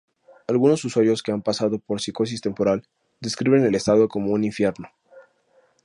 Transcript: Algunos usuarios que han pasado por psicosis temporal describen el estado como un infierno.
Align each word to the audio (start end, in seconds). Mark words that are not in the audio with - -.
Algunos 0.47 0.83
usuarios 0.83 1.21
que 1.21 1.31
han 1.31 1.43
pasado 1.43 1.77
por 1.77 2.01
psicosis 2.01 2.41
temporal 2.41 2.87
describen 3.19 3.63
el 3.65 3.75
estado 3.75 4.09
como 4.09 4.31
un 4.31 4.43
infierno. 4.43 4.89